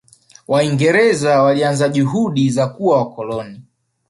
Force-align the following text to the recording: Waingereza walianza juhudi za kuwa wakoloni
Waingereza 0.47 1.41
walianza 1.41 1.89
juhudi 1.89 2.49
za 2.49 2.67
kuwa 2.67 2.97
wakoloni 2.97 3.61